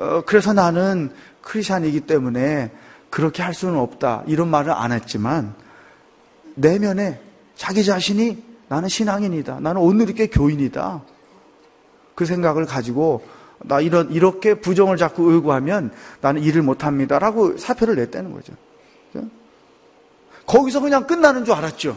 [0.00, 2.70] 어, 그래서 나는 크리스찬이기 때문에
[3.10, 4.24] 그렇게 할 수는 없다.
[4.26, 5.54] 이런 말을 안 했지만
[6.54, 7.20] 내면에
[7.54, 9.60] 자기 자신이 나는 신앙인이다.
[9.60, 11.02] 나는 오늘 이렇게 교인이다.
[12.14, 13.26] 그 생각을 가지고
[13.58, 15.92] 나 이런 이렇게 부정을 자꾸 의구하면
[16.22, 18.54] 나는 일을 못 합니다라고 사표를 냈다는 거죠.
[20.46, 21.96] 거기서 그냥 끝나는 줄 알았죠.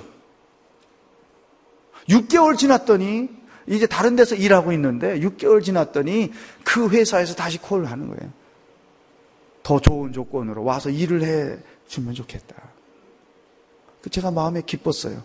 [2.10, 3.30] 6개월 지났더니
[3.68, 6.32] 이제 다른 데서 일하고 있는데 6개월 지났더니
[6.64, 8.32] 그 회사에서 다시 콜을 하는 거예요.
[9.64, 11.57] 더 좋은 조건으로 와서 일을 해
[11.88, 12.55] 주면 좋겠다.
[14.01, 15.24] 그 제가 마음에 기뻤어요.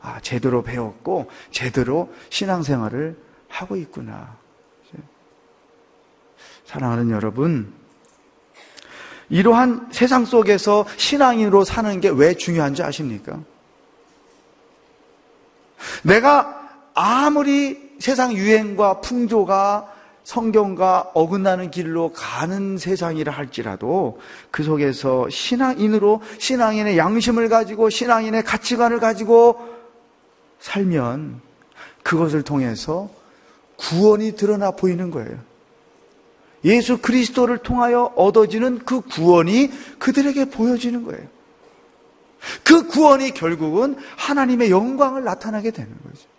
[0.00, 3.16] 아, 제대로 배웠고 제대로 신앙생활을
[3.48, 4.36] 하고 있구나.
[6.64, 7.72] 사랑하는 여러분,
[9.30, 13.40] 이러한 세상 속에서 신앙인으로 사는 게 왜 중요한지 아십니까?
[16.02, 16.57] 내가
[17.00, 19.94] 아무리 세상 유행과 풍조가
[20.24, 24.18] 성경과 어긋나는 길로 가는 세상이라 할지라도
[24.50, 29.60] 그 속에서 신앙인으로 신앙인의 양심을 가지고 신앙인의 가치관을 가지고
[30.58, 31.40] 살면
[32.02, 33.08] 그것을 통해서
[33.76, 35.38] 구원이 드러나 보이는 거예요.
[36.64, 39.70] 예수 그리스도를 통하여 얻어지는 그 구원이
[40.00, 41.28] 그들에게 보여지는 거예요.
[42.64, 46.37] 그 구원이 결국은 하나님의 영광을 나타나게 되는 거죠.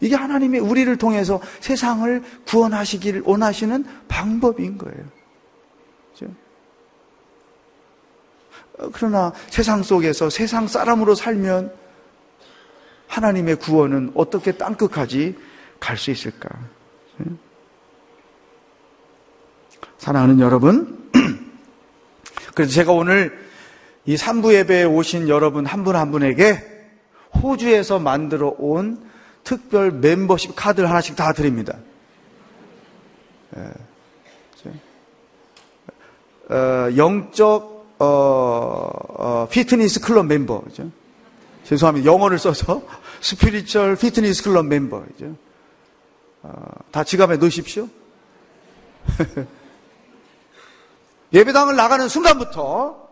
[0.00, 5.16] 이게 하나님이 우리를 통해서 세상을 구원하시기를 원하시는 방법인 거예요.
[8.92, 11.72] 그러나 세상 속에서 세상 사람으로 살면
[13.06, 15.36] 하나님의 구원은 어떻게 땅끝까지
[15.80, 16.48] 갈 수 있을까?
[19.98, 21.10] 사랑하는 여러분,
[22.54, 23.46] 그래서 제가 오늘
[24.04, 26.62] 이 3부 예배에 오신 여러분 한 분한 한 분에게
[27.42, 29.04] 호주에서 만들어 온
[29.46, 31.78] 특별 멤버십 카드를 하나씩 다 드립니다.
[33.56, 33.70] 예.
[36.48, 40.90] 어, 영적 어, 어, 피트니스 클럽 멤버 죠.
[41.64, 42.10] 죄송합니다.
[42.12, 42.82] 영어를 써서
[43.20, 45.36] 스피리철 피트니스 클럽 멤버죠.
[46.42, 46.52] 어,
[46.90, 47.88] 다 지갑에 넣으십시오.
[51.32, 53.08] 예배당을 나가는 순간부터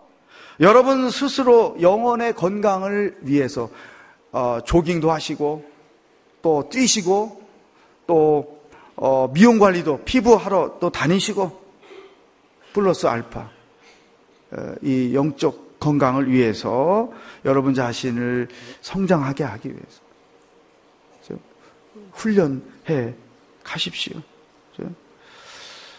[0.61, 3.70] 여러분 스스로 영혼의 건강을 위해서
[4.30, 5.74] 어, 조깅도 하시고
[6.45, 7.43] 또 뛰시고
[8.07, 8.61] 또
[8.97, 11.65] 어, 미용 관리도 피부하러 또 다니시고
[12.75, 13.49] 플러스 알파
[14.51, 17.11] 어, 이 영적 건강을 위해서
[17.47, 18.49] 여러분 자신을
[18.83, 20.05] 성장하게 하기 위해서
[22.13, 23.15] 훈련해
[23.63, 24.21] 가십시오.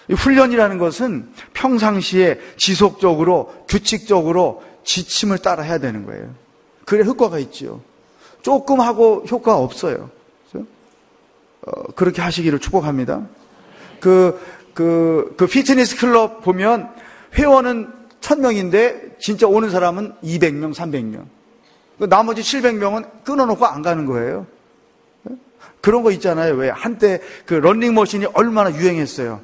[0.08, 6.36] 이 훈련이라는 것은 평상시에 지속적으로 규칙적으로 지침을 따라 해야 되는 거예요.
[6.86, 7.82] 그래 효과가 있죠.
[8.44, 10.15] 조금 하고 효과가 없어요.
[11.66, 13.28] 어, 그렇게 하시기를 축복합니다.
[14.00, 14.40] 그,
[14.74, 16.90] 그, 그 피트니스 클럽 보면
[17.34, 17.92] 회원은
[18.22, 21.26] 1000명인데 진짜 오는 사람은 200명, 300명.
[22.00, 24.48] 그 나머지 700명은 끊어놓고 안 가는 거예요.
[25.82, 26.56] 그런 거 있잖아요.
[26.56, 26.70] 왜?
[26.70, 29.42] 한때 그 런닝머신이 얼마나 유행했어요.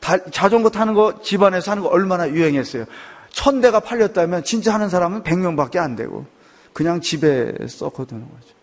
[0.00, 2.84] 다, 자전거 타는 거 집안에서 하는 거 얼마나 유행했어요.
[3.30, 6.26] 천 대가 팔렸다면 진짜 하는 사람은 100명밖에 안 되고
[6.72, 8.54] 그냥 집에 썩어두는 거죠.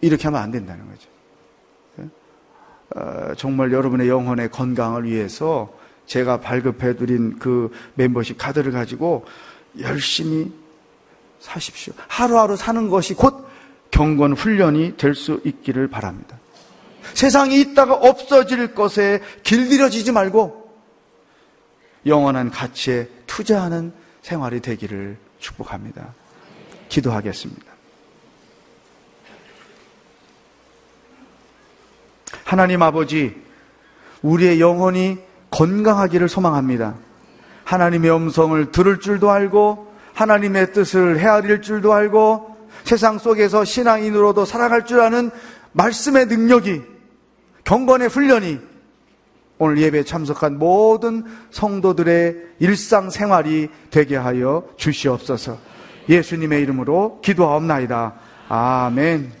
[0.00, 1.11] 이렇게 하면 안 된다는 거죠.
[2.94, 5.72] 어, 정말 여러분의 영혼의 건강을 위해서
[6.06, 9.24] 제가 발급해드린 그 멤버십 카드를 가지고
[9.80, 10.52] 열심히
[11.40, 11.92] 사십시오.
[12.08, 13.46] 하루하루 사는 것이 곧
[13.90, 16.38] 경건 훈련이 될 수 있기를 바랍니다.
[17.14, 20.70] 세상이 있다가 없어질 것에 길들여지지 말고
[22.06, 26.14] 영원한 가치에 투자하는 생활이 되기를 축복합니다.
[26.88, 27.71] 기도하겠습니다.
[32.52, 33.34] 하나님 아버지,
[34.20, 35.16] 우리의 영혼이
[35.48, 36.96] 건강하기를 소망합니다.
[37.64, 45.00] 하나님의 음성을 들을 줄도 알고, 하나님의 뜻을 헤아릴 줄도 알고, 세상 속에서 신앙인으로도 살아갈 줄
[45.00, 45.30] 아는
[45.72, 46.82] 말씀의 능력이,
[47.64, 48.60] 경건의 훈련이
[49.56, 55.56] 오늘 예배에 참석한 모든 성도들의 일상생활이 되게 하여 주시옵소서.
[56.06, 58.12] 예수님의 이름으로 기도하옵나이다.
[58.50, 59.40] 아멘.